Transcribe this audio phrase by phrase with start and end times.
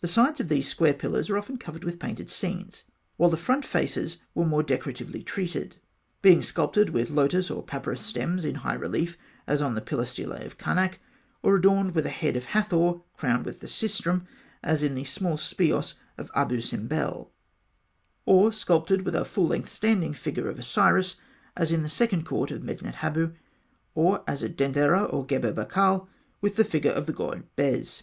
[0.00, 2.82] The sides of these square pillars are often covered with painted scenes,
[3.18, 5.76] while the front faces were more decoratively treated,
[6.22, 10.44] being sculptured with lotus or papyrus stems in high relief, as on the pillar stelae
[10.44, 10.98] of Karnak,
[11.40, 14.26] or adorned with a head of Hathor crowned with the sistrum,
[14.60, 16.74] as in the small speos of Abû Simbel
[17.16, 17.24] (fig.
[17.26, 17.28] 57),
[18.26, 21.14] or sculptured with a full length standing figure of Osiris,
[21.56, 23.36] as in the second court of Medinet Habû;
[23.94, 26.08] or, as at Denderah and Gebel Barkal,
[26.40, 28.02] with the figure of the god Bes.